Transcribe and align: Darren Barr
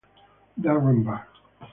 Darren 0.63 1.05
Barr 1.05 1.27